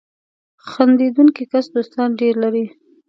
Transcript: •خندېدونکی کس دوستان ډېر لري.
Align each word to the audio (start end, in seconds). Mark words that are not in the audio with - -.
•خندېدونکی 0.69 1.43
کس 1.51 1.65
دوستان 1.75 2.09
ډېر 2.21 2.33
لري. 2.43 2.65